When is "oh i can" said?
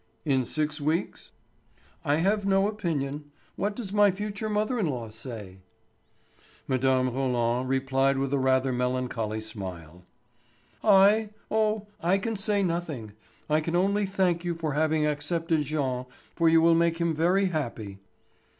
11.51-12.35